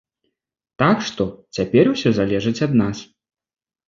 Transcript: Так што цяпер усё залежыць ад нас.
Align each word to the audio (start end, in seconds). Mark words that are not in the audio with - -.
Так 0.83 1.03
што 1.09 1.23
цяпер 1.57 1.89
усё 1.93 2.09
залежыць 2.21 2.55
ад 2.67 2.73
нас. 2.81 2.97